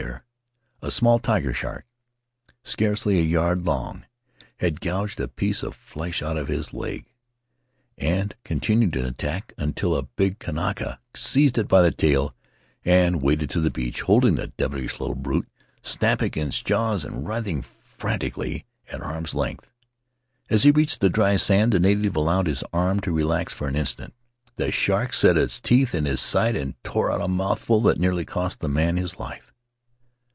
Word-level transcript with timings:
Faery 0.01 0.13
Lands 0.13 0.23
of 0.81 0.81
the 0.81 0.81
South 0.81 0.81
Seas 0.81 0.87
A 0.87 0.97
small 0.97 1.19
tiger 1.19 1.53
shark, 1.53 1.85
scarcely 2.63 3.19
a 3.19 3.21
yard 3.21 3.65
long, 3.67 4.05
had 4.57 4.81
gouged 4.81 5.19
a 5.19 5.27
piece 5.27 5.61
of 5.61 5.75
flesh 5.75 6.23
out 6.23 6.37
of 6.37 6.47
his 6.47 6.73
leg, 6.73 7.05
and 7.99 8.33
continued 8.43 8.93
to 8.93 9.05
attack 9.05 9.53
until 9.59 9.95
a 9.95 10.01
big 10.01 10.39
Kanaka 10.39 10.99
seized 11.15 11.59
it 11.59 11.67
by 11.67 11.83
the 11.83 11.91
tail 11.91 12.33
and 12.83 13.21
waded 13.21 13.51
to 13.51 13.61
the 13.61 13.69
beach, 13.69 14.01
holding 14.01 14.33
the 14.33 14.47
devilish 14.47 14.99
little 14.99 15.13
brute, 15.13 15.47
snapping 15.83 16.31
its 16.33 16.63
jaws 16.63 17.05
and 17.05 17.27
writhing 17.27 17.61
frantically, 17.61 18.65
at 18.91 19.01
arm's 19.01 19.35
length. 19.35 19.69
As 20.49 20.63
he 20.63 20.71
reached 20.71 21.01
the 21.01 21.11
dry 21.11 21.35
sand 21.35 21.73
the 21.73 21.79
native 21.79 22.15
allowed 22.15 22.47
his 22.47 22.63
arm 22.73 23.01
to 23.01 23.11
relax 23.15 23.53
for 23.53 23.67
an 23.67 23.75
instant; 23.75 24.15
the 24.55 24.71
shark 24.71 25.13
set 25.13 25.37
its 25.37 25.61
teeth 25.61 25.93
in 25.93 26.05
his 26.05 26.19
side 26.21 26.55
and 26.55 26.73
tore 26.83 27.11
out 27.11 27.21
a 27.21 27.27
mouthful 27.27 27.79
that 27.81 27.99
nearly 27.99 28.25
cost 28.25 28.61
the 28.61 28.67
man 28.67 28.97
his 28.97 29.19
life." 29.19 29.49